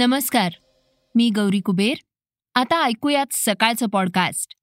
[0.00, 0.52] नमस्कार
[1.14, 1.94] मी गौरी कुबेर.
[2.54, 4.54] आता ऐकूयात सकाळचं पॉडकास्ट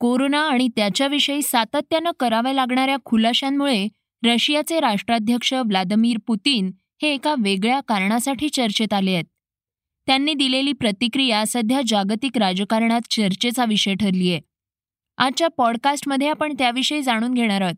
[0.00, 3.88] कोरोना आणि त्याच्याविषयी सातत्यानं कराव्या लागणाऱ्या खुलाशांमुळे
[4.24, 6.70] रशियाचे राष्ट्राध्यक्ष व्लादिमीर पुतीन
[7.02, 9.24] हे एका वेगळ्या कारणासाठी चर्चेत आले आहेत.
[10.06, 14.40] त्यांनी दिलेली प्रतिक्रिया सध्या जागतिक राजकारणात चर्चेचा विषय ठरली आहे
[15.18, 17.76] आजच्या पॉडकास्टमध्ये आपण त्याविषयी जाणून घेणार आहोत.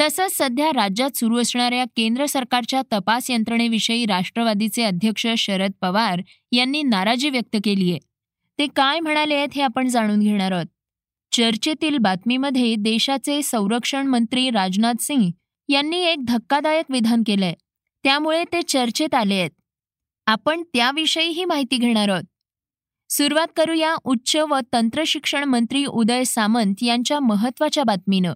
[0.00, 6.20] तसंच सध्या राज्यात सुरू असणाऱ्या केंद्र सरकारच्या तपास यंत्रणेविषयी राष्ट्रवादीचे अध्यक्ष शरद पवार
[6.52, 7.98] यांनी नाराजी व्यक्त केली आहे.
[8.58, 10.66] ते काय म्हणाले आहेत हे आपण जाणून घेणार आहोत.
[11.32, 15.30] चर्चेतील बातमीमध्ये देशाचे संरक्षण मंत्री राजनाथ सिंग
[15.68, 17.54] यांनी एक धक्कादायक विधान केलंय.
[18.04, 19.50] त्यामुळे ते चर्चेत आले आहेत.
[20.26, 22.24] आपण त्याविषयीही माहिती घेणार आहोत.
[23.10, 28.32] सुरुवात करूया उच्च व तंत्रशिक्षण मंत्री उदय सामंत यांच्या महत्त्वाच्या बातमीनं.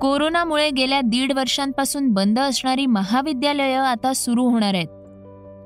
[0.00, 4.88] कोरोनामुळे गेल्या दीड वर्षांपासून बंद असणारी महाविद्यालयं आता सुरू होणार आहेत.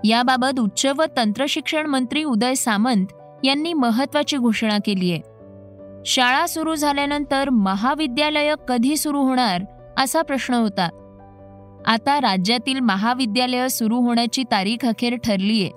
[0.05, 3.07] याबाबत उच्च व तंत्रशिक्षण मंत्री उदय सामंत
[3.45, 5.21] यांनी महत्वाची घोषणा केली आहे.
[6.07, 9.63] शाळा सुरू झाल्यानंतर महाविद्यालयं कधी सुरू होणार
[9.99, 10.89] असा प्रश्न होता.
[11.87, 15.69] आता राज्यातील महाविद्यालयं सुरू होण्याची तारीख अखेर ठरलीय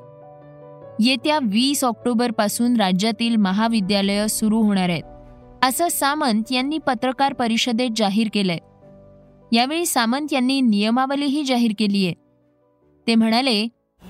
[1.00, 5.04] येत्या वीस ऑक्टोबरपासून राज्यातील महाविद्यालयं सुरू होणार आहेत.
[5.64, 8.58] असं सामंत यांनी पत्रकार परिषदेत जाहीर केलंय.
[9.52, 12.14] यावेळी सामंत यांनी नियमावलीही जाहीर केली आहे
[13.08, 13.56] ते म्हणाले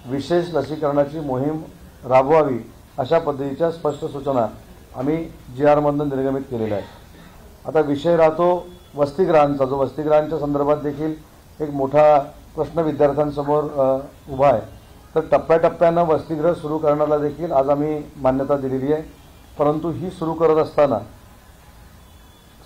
[0.05, 1.59] विशेष लसीकरणाची मोहीम
[2.05, 2.57] राबवावी
[2.97, 4.47] अशा पद्धतीच्या स्पष्ट सूचना
[4.95, 5.17] आम्ही
[5.57, 7.67] जी आरमधून निर्गमित केलेल्या आहेत.
[7.67, 9.65] आता विषय राहतो वसतिगृहांचा.
[9.65, 11.13] जो वसतिगृहांच्या संदर्भात देखील
[11.61, 12.19] एक मोठा
[12.55, 13.63] प्रश्न विद्यार्थ्यांसमोर
[14.31, 14.61] उभा आहे.
[15.15, 19.03] तर टप्प्याटप्प्यानं वसतिगृह सुरू करण्याला देखील आज आम्ही मान्यता दिलेली आहे.
[19.59, 20.97] परंतु ही सुरू करत असताना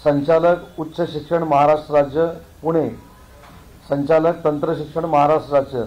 [0.03, 2.25] संचालक उच्च शिक्षण महाराष्ट्र राज्य
[2.61, 2.89] पुणे.
[3.89, 5.83] संचालक तंत्र शिक्षण महाराष्ट्र राज्य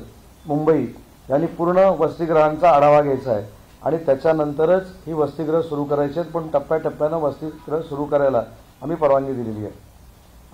[0.46, 0.86] मुंबई.
[1.30, 3.44] यांनी पूर्ण वसतिगृहांचा आढावा घ्यायचा आहे.
[3.82, 8.42] आणि त्याच्यानंतरच ही वसतिगृह सुरू करायची आहेत पण टप्प्याटप्प्यानं वसतिगृह सुरू करायला
[8.82, 9.74] आम्ही परवानगी दिलेली आहे.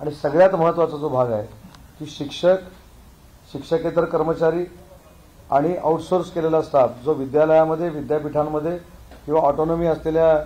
[0.00, 1.46] आणि सगळ्यात महत्त्वाचा जो भाग आहे
[1.98, 2.56] की शिक्षक
[3.52, 4.64] शिक्षकेतर कर्मचारी
[5.50, 8.76] आणि आउटसोर्स केलेला स्टाफ जो विद्यालयामध्ये विद्यापीठांमध्ये
[9.26, 10.38] किंवा ऑटोनॉमी असलेल्या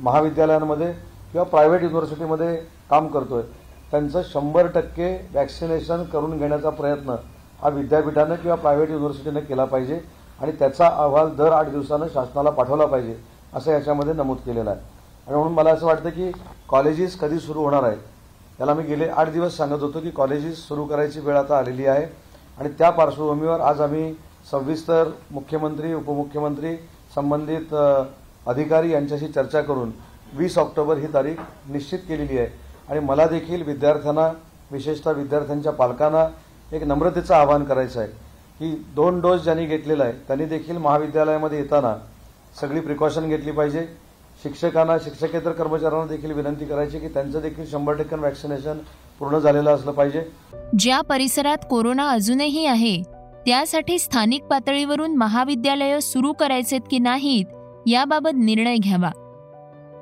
[0.00, 0.92] महाविद्यालयांमध्ये
[1.32, 2.54] किंवा प्रायव्हेट युनिव्हर्सिटीमध्ये
[2.90, 3.56] काम करतो आहे
[3.90, 7.14] त्यांचं शंभर टक्के वॅक्सिनेशन करून घेण्याचा प्रयत्न
[7.60, 10.00] हा विद्यापीठानं किंवा प्रायव्हेट युनिव्हर्सिटीनं केला पाहिजे
[10.40, 13.16] आणि त्याचा अहवाल दर आठ दिवसानं शासनाला पाठवला पाहिजे
[13.54, 14.80] असं याच्यामध्ये नमूद केलेलं आहे.
[15.26, 16.30] आणि म्हणून मला असं वाटतं की
[16.68, 17.98] कॉलेजेस कधी सुरू होणार आहेत
[18.58, 22.04] त्याला मी गेले आठ दिवस सांगत होतो की कॉलेजेस सुरू करायची वेळ आता आलेली आहे
[22.58, 24.12] आणि त्या पार्श्वभूमीवर आज आम्ही
[24.50, 26.76] सविस्तर मुख्यमंत्री उपमुख्यमंत्री
[27.14, 27.74] संबंधित
[28.46, 29.90] अधिकारी यांच्याशी चर्चा करून
[30.32, 31.36] वीस ऑक्टोबर ही तारीख
[31.70, 32.48] निश्चित केलेली आहे.
[32.88, 34.28] आणि मला देखील विद्यार्थ्यांना
[34.70, 36.26] विशेषतः विद्यार्थ्यांच्या पालकांना
[36.72, 38.08] एक नम्रतेचं आवाहन करायचं आहे
[38.58, 41.94] की दोन डोस ज्यांनी घेतलेला आहे त्यांनी देखील महाविद्यालयामध्ये येताना
[42.60, 43.86] सगळी प्रिकॉशन घेतली पाहिजे.
[44.42, 48.78] शिक्षकांना शिक्षकेतर कर्मचाऱ्यांना देखील विनंती करायची की त्यांचं देखील शंभर टक्के वॅक्सिनेशन
[49.18, 50.22] पूर्ण झालेलं असलं पाहिजे.
[50.78, 53.02] ज्या परिसरात कोरोना अजूनही आहे
[53.46, 57.44] त्यासाठी स्थानिक पातळीवरून महाविद्यालयं सुरू करायचेत की नाहीत
[57.86, 59.10] याबाबत निर्णय घ्यावा.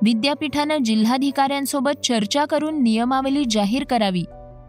[0.03, 4.23] विद्यापीठानं जिल्हाधिकाऱ्यांसोबत चर्चा करून नियमावली जाहीर करावी.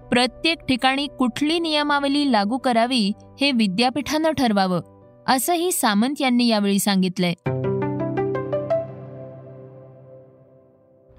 [0.09, 3.11] प्रत्येक ठिकाणी कुठली नियमावली लागू करावी
[3.41, 4.81] हे विद्यापीठानं ठरवावं
[5.27, 7.33] असंही सामंत यांनी यावेळी सांगितलंय.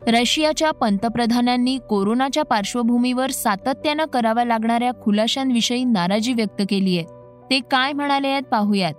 [0.03, 7.07] रशियाच्या पंतप्रधानांनी कोरोनाच्या पार्श्वभूमीवर सातत्यानं कराव्या लागणाऱ्या खुलाशांविषयी नाराजी व्यक्त केली आहे
[7.51, 8.95] ते काय म्हणाले आहेत पाहूयात.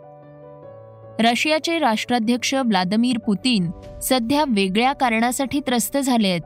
[1.20, 3.72] रशियाचे राष्ट्राध्यक्ष व्लादिमीर पुतीन
[4.04, 6.42] सध्या वेगळ्या कारणासाठी त्रस्त झाले आहेत.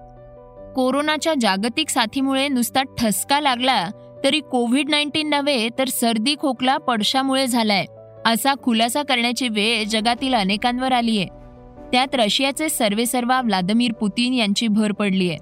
[0.75, 3.85] कोरोनाच्या जागतिक साथीमुळे नुसता ठसका लागला
[4.23, 7.85] तरी कोव्हिड नाईन्टीन नव्हे तर सर्दी खोकला पडशामुळे झालाय
[8.25, 11.27] असा खुलासा करण्याची वेळ जगातील अनेकांवर आली आहे.
[11.91, 15.39] त्यात रशियाचे सर्वेसर्वा व्लादिमीर पुतीन यांची भर पडली आहे.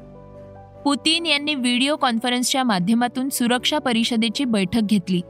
[0.85, 5.21] पुतीन यांनी व्हिडिओ कॉन्फरन्सच्या माध्यमातून सुरक्षा परिषदेची बैठक घेतली.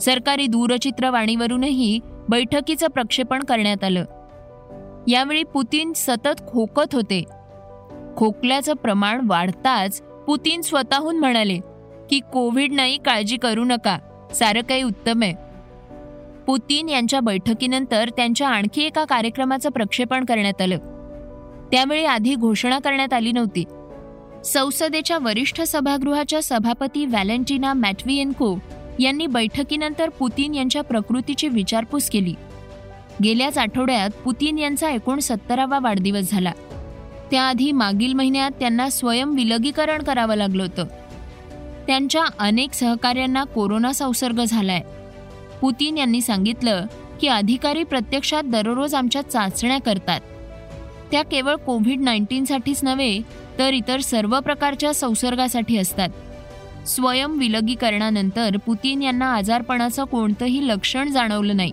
[0.00, 4.04] सरकारी दूरचित्रवाणीवरूनही बैठकीचं प्रक्षेपण करण्यात आलं.
[5.08, 7.24] यावेळी पुतीन सतत खोकत होते.
[8.16, 11.58] खोकल्याचं प्रमाण वाढताच पुतीन स्वतःहून म्हणाले
[12.10, 13.98] की कोविड नाही काळजी करू नका
[14.34, 15.34] सारं काही उत्तम आहे.
[16.46, 20.78] पुतीन यांच्या बैठकीनंतर त्यांच्या आणखी एका कार्यक्रमाचं प्रक्षेपण करण्यात आलं.
[21.72, 23.64] त्यावेळी आधी घोषणा करण्यात आली नव्हती.
[24.44, 28.54] संसदेच्या वरिष्ठ सभागृहाच्या सभापती व्हॅलेंटिना मॅटविएन्को
[29.00, 32.34] यांनी बैठकीनंतर पुतीन यांच्या प्रकृतीची विचारपूस केली.
[33.22, 36.52] गेल्याच आठवड्यात पुतीन यांचा एकोणसत्तरावा वाढदिवस झाला.
[37.30, 40.84] त्याआधी मागील महिन्यात त्यांना स्वयं विलगीकरण करावं लागलं होतं.
[41.86, 44.80] त्यांच्या अनेक सहकार्यांना कोरोना संसर्ग झालाय.
[45.60, 46.86] पुतीन यांनी सांगितलं
[47.20, 50.20] की अधिकारी प्रत्यक्षात दररोज आमच्या चाचण्या करतात.
[51.10, 53.20] त्या केवळ कोव्हिड नाईन्टीनसाठीच नव्हे
[53.58, 56.08] तर इतर सर्व प्रकारच्या संसर्गासाठी असतात.
[56.86, 61.72] स्वयं विलगीकरणानंतर पुतीन यांना आजारपणाचं कोणतंही लक्षण जाणवलं नाही.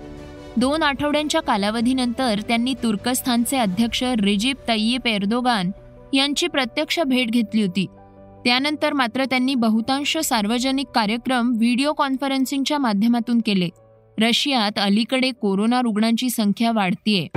[0.57, 5.71] दोन आठवड्यांच्या कालावधीनंतर त्यांनी तुर्कस्थानचे अध्यक्ष रिजिप तय्यीप एर्दोगान
[6.13, 7.85] यांची प्रत्यक्ष भेट घेतली होती.
[8.45, 13.69] त्यानंतर मात्र त्यांनी बहुतांश सार्वजनिक कार्यक्रम व्हिडिओ कॉन्फरन्सिंगच्या माध्यमातून केले.
[14.21, 17.27] रशियात अलीकडे कोरोना रुग्णांची संख्या वाढतीये.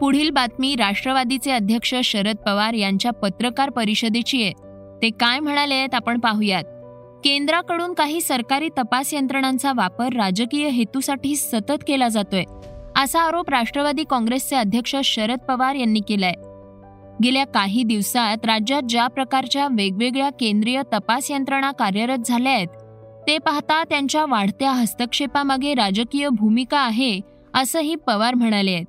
[0.00, 4.52] पुढील बातमी राष्ट्रवादीचे अध्यक्ष शरद पवार यांच्या पत्रकार परिषदेची आहे.
[5.02, 6.64] ते काय म्हणाले आहेत आपण पाहूयात.
[7.24, 12.44] केंद्राकडून काही सरकारी तपास यंत्रणांचा वापर राजकीय हेतूसाठी सतत केला जातोय
[12.96, 16.34] असा आरोप राष्ट्रवादी काँग्रेसचे अध्यक्ष शरद पवार यांनी केलाय.
[17.22, 22.68] गेल्या काही दिवसात राज्यात ज्या प्रकारच्या वेगवेगळ्या केंद्रीय तपास यंत्रणा कार्यरत झाल्या आहेत
[23.26, 27.20] ते पाहता त्यांच्या वाढत्या हस्तक्षेपामागे राजकीय भूमिका आहे
[27.54, 28.86] असंही पवार म्हणाले आहेत.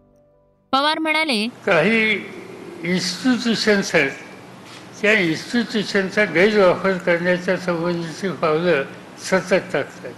[0.73, 2.01] पवार म्हणाले काही
[2.83, 4.11] इन्स्टिट्यूशन्स आहेत
[5.01, 8.83] त्या इन्स्टिट्यूशनचा गैरवापर करण्याच्या संबंधीची पावलं
[9.23, 10.11] सतत टाकतात.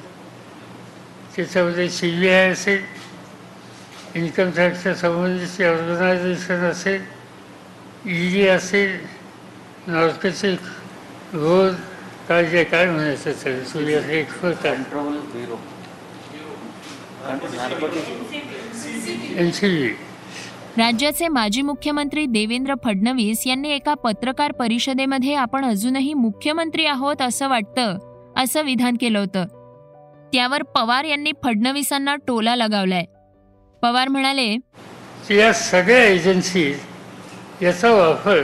[1.35, 2.81] त्याच्यामध्ये सी बी आय असेल
[4.15, 7.01] इन्कम टॅक्सच्या संबंधीची ऑर्गनायझेशन असेल
[8.05, 8.97] ई डी असेल
[9.87, 10.51] नॉर्केचे
[11.33, 11.75] रोज
[12.27, 14.75] काय जे काय म्हणायचं त्याला सूर्य एक्सपर्ट आहे
[19.37, 19.93] एन सी बी
[20.77, 27.97] राज्याचे माजी मुख्यमंत्री देवेंद्र फडणवीस यांनी एका पत्रकार परिषदेमध्ये आपण अजूनही मुख्यमंत्री आहोत असं वाटतं
[28.37, 29.45] असं विधान केलं होतं.
[30.33, 33.05] त्यावर पवार यांनी फडणवीसांना टोला लगावलाय.
[33.81, 34.57] पवार म्हणाले
[35.37, 36.73] या सगळ्या एजन्सी
[37.61, 38.43] याचा वापर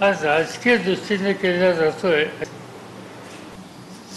[0.00, 2.24] आज राजकीय दृष्टीने केला जातोय.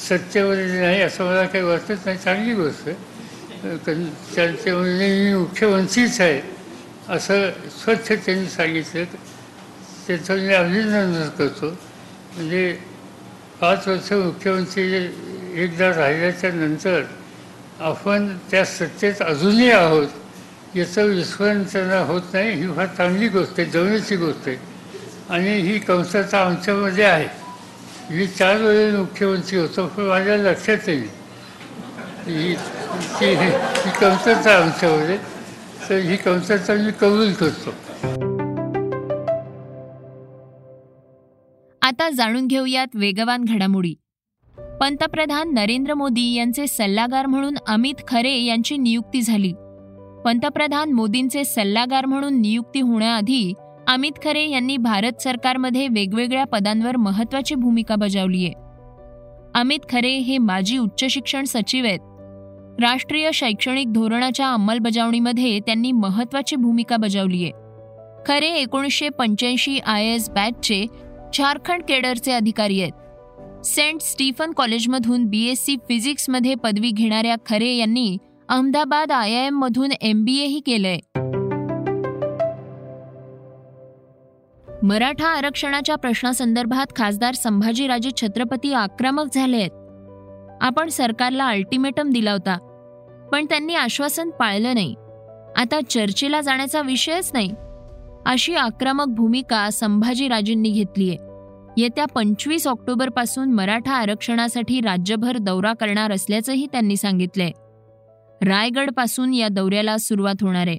[0.10, 2.18] सत्तेमध्ये नाही असं मला काही वाटत नाही.
[2.18, 3.78] चांगली गोष्ट आहे.
[3.78, 4.06] कारण
[4.36, 6.59] त्यांचे मी मुख्यमंत्रीच आहे.
[7.10, 7.50] असं
[7.84, 9.04] स्वच्छ त्यांनी सांगितलं.
[10.08, 11.70] त्याचं मी अभिनंदन करतो.
[12.36, 12.78] म्हणजे
[13.62, 15.08] पाच वर्ष मुख्यमंत्री
[15.54, 17.04] एकदा राहिल्याच्या नंतर
[17.80, 20.08] आपण त्या सत्तेत अजूनही आहोत.
[20.76, 22.52] याचं विस्मरण त्यांना होत नाही.
[22.52, 23.70] ही फार चांगली गोष्ट आहे.
[23.70, 24.58] जवळची गोष्ट आहे.
[25.30, 27.28] आणि ही कंसाचा आमच्यामध्ये आहे.
[28.10, 31.08] मी चार वेळेस मुख्यमंत्री होतो पण माझ्या लक्षात येईल
[32.26, 32.56] ही
[33.20, 35.39] ही ही कमतरता आमच्यामध्ये.
[35.90, 37.70] तर ही कविता मी कबूल करतो.
[41.82, 43.94] आता जाणून घेऊयात वेगवान घडामोडी.
[44.82, 49.54] पंतप्रधान नरेंद्र मोदी यांचे सल्लागार म्हणून अमित खरे यांची नियुक्ती झाली.
[50.26, 53.54] पंतप्रधान मोदींचे सल्लागार म्हणून नियुक्ती होण्याआधी
[53.88, 58.54] अमित खरे यांनी भारत सरकारमध्ये वेगवेगळ्या पदांवर महत्वाची भूमिका बजावली आहे
[59.56, 62.00] अमित खरे हे माजी उच्च शिक्षण सचिव आहेत.
[62.82, 67.52] राष्ट्रीय शैक्षणिक धोरणाच्या अंमलबजावणीमध्ये त्यांनी महत्वाची भूमिका बजावली आहे
[68.28, 70.86] खरे एकोणीसशे पंच्याऐंशी आय एस बॅचचे
[71.34, 73.66] झारखंड केडरचे अधिकारी आहेत.
[73.66, 78.18] सेंट स्टीफन कॉलेजमधून बी एस सी फिजिक्समध्ये पदवी घेणाऱ्या खरे यांनी
[78.50, 81.00] अहमदाबाद आय आय एममधून एम बी एही केलंय.
[84.84, 89.78] मराठा आरक्षणाच्या प्रश्नासंदर्भात खासदार संभाजीराजे छत्रपती आक्रमक झाले आहेत
[90.62, 92.58] आपण सरकारला अल्टिमेटम दिला होता.
[93.32, 94.96] पण त्यांनी आश्वासन पाळलं नाही.
[95.58, 97.54] आता चर्चेला जाण्याचा विषयच नाही.
[98.26, 101.16] अशी आक्रमक भूमिका संभाजीराजेंनी घेतलीय.
[101.78, 107.52] येत्या पंचवीस ऑक्टोबरपासून मराठा आरक्षणासाठी राज्यभर दौरा करणार असल्याचंही त्यांनी सांगितलंय.
[108.42, 110.68] रायगडपासून या दौऱ्याला सुरुवात होणार.
[110.68, 110.78] आहे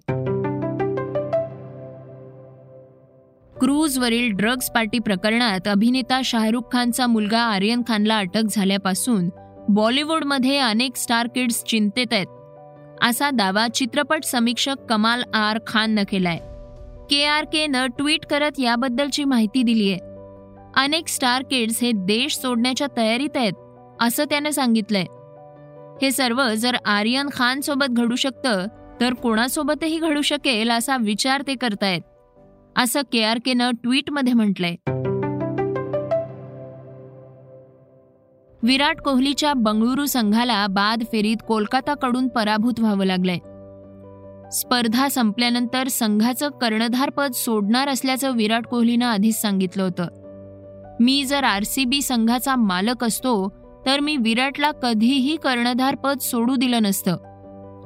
[3.60, 9.28] क्रूजवरील ड्रग्ज पार्टी प्रकरणात अभिनेता शाहरुख खानचा मुलगा आर्यन खानला अटक झाल्यापासून
[9.68, 12.26] बॉलिवूडमध्ये अनेक स्टार किड्स चिंतेत आहेत.
[13.02, 16.38] असा दावा चित्रपट समीक्षक कमाल आर खाननं केलाय.
[17.10, 19.96] के आर केनं ट्विट करत याबद्दलची माहिती दिलीय.
[20.76, 23.52] अनेक स्टार किड्स हे देश सोडण्याच्या तयारीत आहेत
[24.00, 25.04] असं त्यानं सांगितलंय.
[26.02, 28.66] हे सर्व जर आर्यन खान सोबत घडू शकतं
[29.00, 32.00] तर कोणासोबतही घडू शकेल असा विचार ते करतायत
[32.76, 34.74] असं के आर केनं ट्विटमध्ये म्हटलंय.
[38.62, 43.38] विराट कोहलीच्या बंगळुरू संघाला बाद फेरीत कोलकाताकडून पराभूत व्हावं लागलंय.
[44.50, 50.06] स्पर्धा संपल्यानंतर संघाचं कर्णधारपद सोडणार असल्याचं विराट कोहलीनं आधीच सांगितलं होतं.
[51.00, 53.48] मी जर आर सी बी संघाचा मालक असतो
[53.86, 57.16] तर मी विराटला कधीही कर्णधारपद सोडू दिलं नसतं.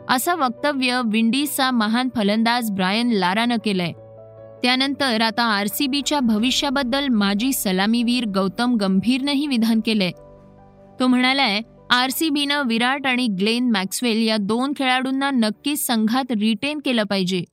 [0.08, 3.92] असं वक्तव्य विंडीजचा महान फलंदाज ब्रायन लारानं केलंय.
[4.62, 10.10] त्यानंतर आता आर सी बीच्या भविष्याबद्दल माजी सलामीवीर गौतम गंभीरनंही विधान केलंय.
[11.00, 11.60] तो म्हणालाय
[11.90, 17.44] आर सी बीनं विराट आणि ग्लेन मॅक्सवेल या दोन खेळाडूंना नक्कीच संघात रिटेन केलं पाहिजे.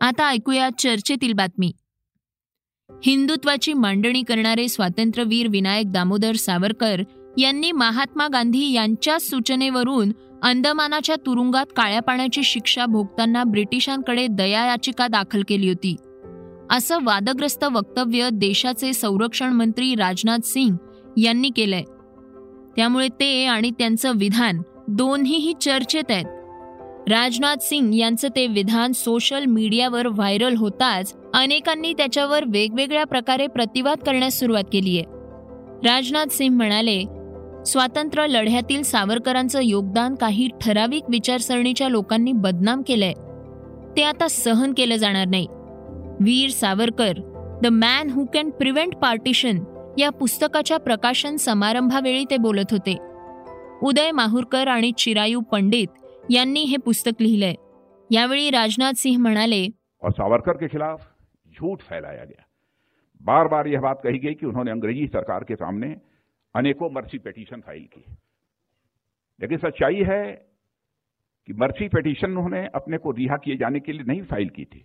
[0.00, 1.72] आता ऐकूया चर्चेतील बातमी.
[3.02, 7.02] हिंदुत्वाची मांडणी करणारे स्वातंत्र्यवीर विनायक दामोदर सावरकर
[7.38, 10.12] यांनी महात्मा गांधी यांच्या सूचनेवरून
[10.42, 15.96] अंदमानाच्या तुरुंगात काळ्या पाण्याची शिक्षा भोगताना ब्रिटिशांकडे दया याचिका दाखल केली होती.
[16.72, 20.76] असं वादग्रस्त वक्तव्य देशाचे संरक्षण मंत्री राजनाथ सिंग
[21.16, 21.82] यांनी केलंय.
[22.76, 26.24] त्यामुळे ते आणि त्यांचं विधान दोन्हीही चर्चेत आहेत.
[27.08, 34.38] राजनाथ सिंग यांचं ते विधान सोशल मीडियावर व्हायरल होताच अनेकांनी त्याच्यावर वेगवेगळ्या प्रकारे प्रतिवाद करण्यास
[34.38, 35.04] सुरुवात केली आहे.
[35.88, 37.04] राजनाथ सिंग म्हणाले
[37.66, 43.12] स्वातंत्र्य लढ्यातील सावरकरांचं योगदान काही ठराविक विचारसरणीच्या लोकांनी बदनाम केलंय.
[43.96, 45.46] ते आता सहन केलं जाणार नाही.
[46.24, 47.12] Veer Savarkar
[47.62, 49.58] the man who can prevent partition
[49.98, 52.96] या पुस्तकाच्या प्रकाशन समारंभावेळी ते बोलत होते.
[53.82, 55.88] उदय माहूरकर आणि चिरायू पंडित
[56.30, 57.54] यांनी हे पुस्तक लिहिलंय.
[58.10, 59.66] यावेळी राजनाथ सिंह म्हणाले
[60.02, 61.06] और सावरकर के खिलाफ
[61.48, 62.42] झूठ फैलाया गया.
[63.20, 65.94] बार बार यह बात कही गई कि उन्होंने अंग्रेजी सरकार के सामने
[66.54, 68.02] अनेकों मर्सी पिटीशन फाइल की।
[69.40, 70.32] लेकिन सच्चाई है
[71.46, 74.84] कि मर्सी पिटीशन उन्होंने अपने को रिहा किए जाने के लिए नहीं फाइल की थी।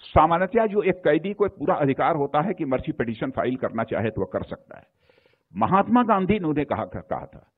[0.00, 3.84] सामान्यतया जो एक कैदी को एक पूरा अधिकार होता है कि मर्सी पिटीशन फ़ाइल करना
[3.84, 4.84] चाहे तो वह कर सकता है।
[5.56, 7.50] महात्मा गांधी ने उन्हें कहा कहा था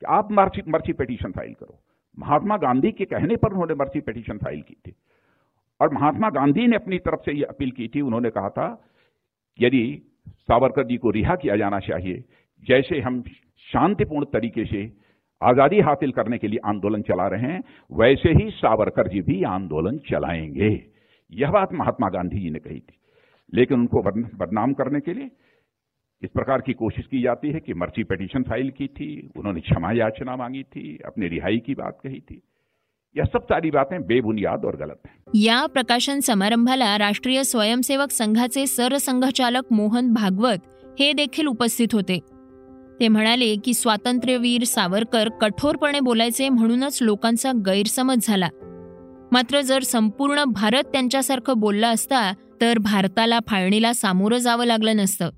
[0.00, 1.78] कि आप मर्सी मर्सी पिटीशन फ़ाइल करो।
[2.18, 4.94] महात्मा गांधी के कहने पर उन्होंने मर्सी पिटीशन फ़ाइल की थी।
[5.80, 8.82] और महात्मा गांधी ने अपनी तरफ़ से यह अपील की थी, उन्होंने कहा था,
[9.60, 12.24] यदि सावरकर जी को रिहा किया जाना चाहिए,
[12.68, 13.22] जैसे हम
[13.58, 14.92] शांतिपूर्ण तरीके से
[15.42, 17.62] आज़ादी हासिल करने के लिए आंदोलन चला रहे हैं,
[17.92, 20.97] वैसे ही सावरकर जी भी आंदोलन चलाएँगे।
[21.32, 22.94] यह बात महात्मा गांधी जी ने कही थी।
[23.54, 24.02] लेकिन उनको
[24.36, 25.30] बदनाम करने के लिए
[26.22, 29.92] इस प्रकार की कोशिश की जाती है कि मर्ची पिटीशन फाइल की थी उन्होंने क्षमा
[29.92, 32.42] याचना मांगी थी अपनी रिहाई की बात कही थी।
[33.16, 39.72] या सब सारी बातें बेबुनियाद और गलत हैं। या प्रकाशन समारंभाला राष्ट्रीय स्वयंसेवक संघाचे सरसंघचालक
[39.72, 40.58] मोहन भागवत
[41.00, 42.20] हे देखील उपस्थित होते.
[43.00, 48.48] ते म्हणाले की स्वातंत्र्यवीर सावरकर कठोरपणे बोलायचे म्हणूनच लोकांचा गैरसमज झाला.
[49.32, 55.30] मात्र जर संपूर्ण भारत त्यांच्यासारखं बोलला असता तर भारताला फाळणीला सामोरं जावं लागलं नसतं.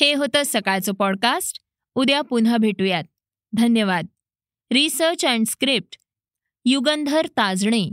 [0.00, 1.58] हे होतं सकाळचं पॉडकास्ट
[1.94, 3.04] उद्या पुन्हा भेटूयात.
[3.56, 4.06] धन्यवाद.
[4.72, 5.98] Research and script
[6.64, 7.92] Yugandhar Tajne.